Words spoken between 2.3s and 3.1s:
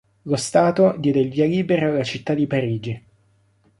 di Parigi.